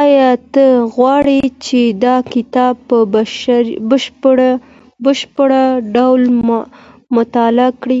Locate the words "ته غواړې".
0.52-1.40